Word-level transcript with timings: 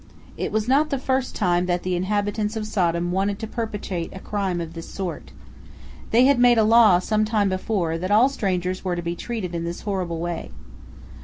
It 0.35 0.51
was 0.51 0.67
not 0.67 0.89
the 0.89 0.97
first 0.97 1.35
time 1.35 1.67
that 1.67 1.83
the 1.83 1.95
inhabitants 1.95 2.55
of 2.55 2.65
Sodom 2.65 3.11
wanted 3.11 3.37
to 3.37 3.45
perpetrate 3.45 4.09
a 4.15 4.19
crime 4.19 4.59
of 4.59 4.73
this 4.73 4.89
sort. 4.89 5.31
They 6.09 6.25
had 6.25 6.39
made 6.39 6.57
a 6.57 6.63
law 6.63 6.97
some 6.97 7.23
time 7.23 7.49
before 7.49 7.99
that 7.99 8.09
all 8.09 8.27
strangers 8.27 8.83
were 8.83 8.95
to 8.95 9.03
be 9.03 9.15
treated 9.15 9.53
in 9.53 9.63
this 9.63 9.81
horrible 9.81 10.17
way. 10.19 10.49